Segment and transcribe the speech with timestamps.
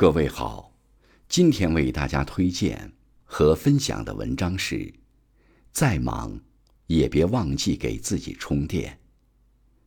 [0.00, 0.72] 各位好，
[1.28, 2.90] 今天为大家推荐
[3.22, 4.90] 和分享的文章是：
[5.72, 6.40] 再忙
[6.86, 8.98] 也别忘记给自己充电。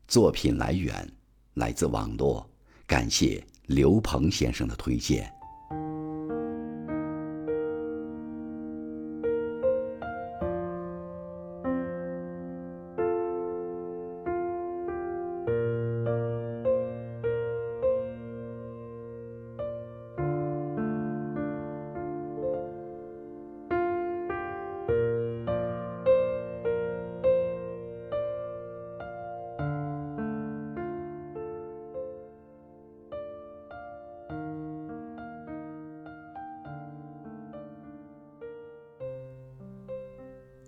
[0.08, 1.12] 作品来源
[1.56, 2.48] 来自网络，
[2.86, 5.34] 感谢刘鹏先生的推荐。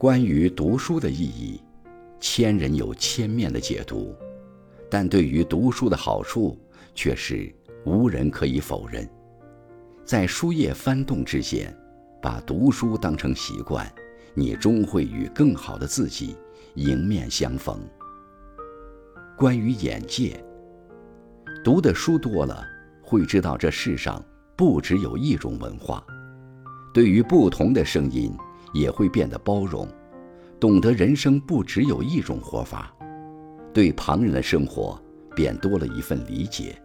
[0.05, 1.59] 关于读书的意义，
[2.19, 4.15] 千人有千面的解读，
[4.87, 6.55] 但对于读书的好处，
[6.93, 7.51] 却是
[7.87, 9.09] 无人可以否认。
[10.03, 11.75] 在书页翻动之间，
[12.21, 13.91] 把读书当成习惯，
[14.35, 16.37] 你终会与更好的自己
[16.75, 17.81] 迎面相逢。
[19.35, 20.39] 关于眼界，
[21.63, 22.63] 读的书多了，
[23.01, 24.23] 会知道这世上
[24.55, 26.05] 不只有一种文化，
[26.93, 28.31] 对于不同的声音。
[28.73, 29.87] 也会变得包容，
[30.59, 32.93] 懂得人生不只有一种活法，
[33.73, 35.01] 对旁人的生活
[35.35, 36.75] 便多了一份理解。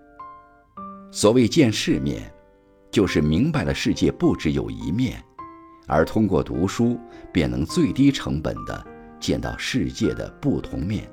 [1.12, 2.32] 所谓见世面，
[2.90, 5.22] 就是明白了世界不只有一面，
[5.86, 6.98] 而通过读书
[7.32, 8.86] 便能最低成本的
[9.20, 11.08] 见到世界的不同面。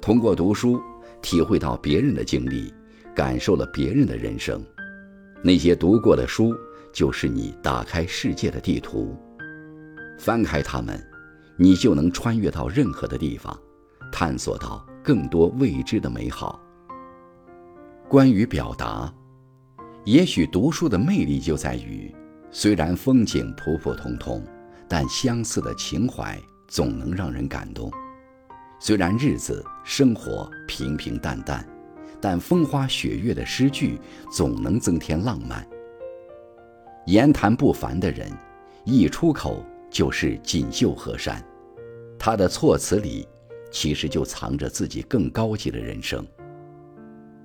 [0.00, 0.80] 通过读书，
[1.22, 2.72] 体会到别人的经历，
[3.14, 4.62] 感受了别人的人生。
[5.42, 6.54] 那些读过的书，
[6.92, 9.14] 就是你打开世界的地图。
[10.18, 11.02] 翻开它们，
[11.56, 13.56] 你就能穿越到任何的地方，
[14.10, 16.60] 探索到更多未知的美好。
[18.08, 19.12] 关于表达，
[20.04, 22.12] 也许读书的魅力就在于，
[22.50, 24.44] 虽然风景普普通通，
[24.88, 27.88] 但相似的情怀总能让人感动；
[28.80, 31.64] 虽然日子生活平平淡淡，
[32.20, 35.64] 但风花雪月的诗句总能增添浪漫。
[37.06, 38.28] 言谈不凡的人，
[38.84, 39.64] 一出口。
[39.90, 41.40] 就是锦绣河山，
[42.24, 43.28] 他的措辞里，
[43.70, 46.26] 其实就藏着自己更高级的人生。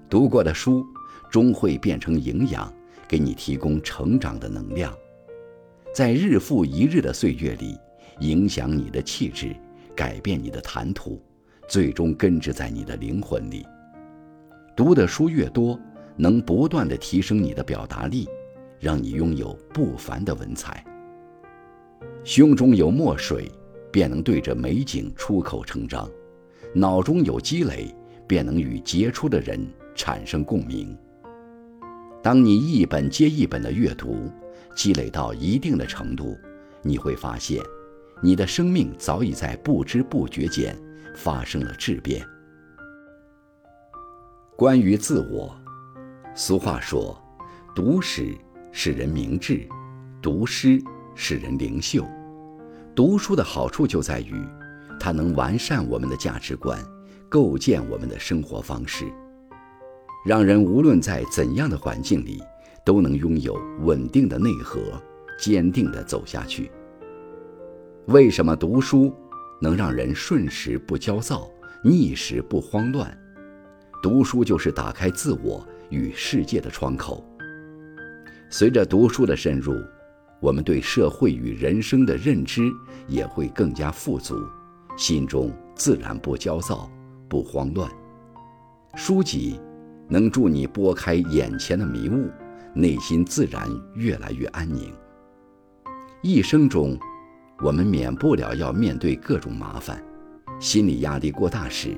[0.09, 0.85] 读过的书，
[1.29, 2.73] 终会变成营养，
[3.05, 4.97] 给你提供成长的能量，
[5.93, 7.77] 在日复一日的岁月里，
[8.21, 9.53] 影响你的气质，
[9.93, 11.21] 改变你的谈吐，
[11.67, 13.65] 最终根植在你的灵魂里。
[14.77, 15.77] 读的书越多，
[16.15, 18.29] 能不断的提升你的表达力，
[18.79, 20.81] 让你拥有不凡的文采。
[22.23, 23.51] 胸中有墨水，
[23.91, 26.07] 便能对着美景出口成章；
[26.73, 27.93] 脑中有积累，
[28.27, 29.59] 便能与杰出的人
[29.95, 30.97] 产生共鸣。
[32.21, 34.29] 当你一本接一本的阅读，
[34.75, 36.37] 积累到一定的程度，
[36.81, 37.63] 你会发现，
[38.21, 40.77] 你的生命早已在不知不觉间
[41.15, 42.25] 发生了质变。
[44.57, 45.55] 关于自我，
[46.35, 47.17] 俗话说
[47.73, 48.35] ：“读史
[48.71, 49.67] 使人明智，
[50.21, 50.81] 读诗。”
[51.21, 52.07] 使人灵秀，
[52.99, 54.45] 读书的好处就在于，
[54.99, 56.77] 它能完善我们的价值观，
[57.29, 59.05] 构建我们的生活方式，
[60.25, 62.43] 让人无论在怎样的环境里，
[62.83, 64.81] 都能拥有稳定的内核，
[65.39, 66.69] 坚定地走下去。
[68.07, 69.15] 为什么读书
[69.61, 71.49] 能让人顺时不焦躁，
[71.81, 73.17] 逆时不慌乱？
[74.03, 77.23] 读书就是打开自我与世界的窗口。
[78.49, 79.73] 随着读书的深入。
[80.41, 82.71] 我们对社会与人生的认知
[83.07, 84.35] 也会更加富足，
[84.97, 86.89] 心中自然不焦躁、
[87.27, 87.91] 不慌乱。
[88.95, 89.59] 书籍
[90.07, 92.29] 能助你拨开眼前的迷雾，
[92.73, 94.93] 内心自然越来越安宁。
[96.21, 96.97] 一生中，
[97.61, 100.03] 我们免不了要面对各种麻烦，
[100.59, 101.93] 心理压力过大时，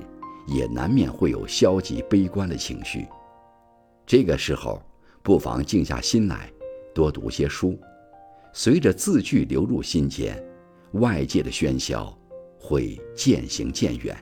[0.47, 3.05] 也难免会有消极悲观的情绪。
[4.05, 4.81] 这个时候，
[5.21, 6.51] 不妨静下心来，
[6.93, 7.79] 多读些书。
[8.53, 10.43] 随着字句流入心间，
[10.93, 12.17] 外界的喧嚣
[12.59, 14.15] 会渐行渐远。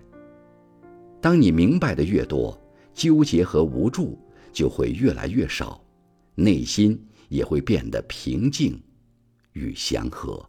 [1.21, 2.59] 当你明白的越多，
[2.93, 4.17] 纠结和无助
[4.51, 5.83] 就会越来越少，
[6.35, 8.81] 内心也会变得平静
[9.53, 10.48] 与祥和。